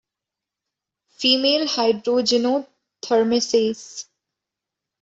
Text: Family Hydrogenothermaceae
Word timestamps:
Family 1.19 1.65
Hydrogenothermaceae 1.69 3.85